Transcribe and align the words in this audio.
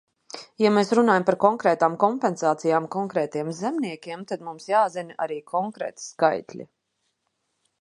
Ja 0.61 0.69
mēs 0.75 0.91
runājam 0.99 1.25
par 1.25 1.35
konkrētām 1.43 1.97
kompensācijām 2.03 2.87
konkrētiem 2.95 3.51
zemniekiem, 3.59 4.25
tad 4.33 4.47
mums 4.49 4.67
jāzina 4.73 5.19
arī 5.27 5.39
konkrēti 5.53 6.07
skaitļi. 6.07 6.67